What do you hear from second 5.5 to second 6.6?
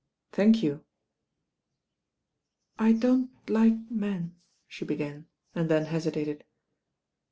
and then hesitated.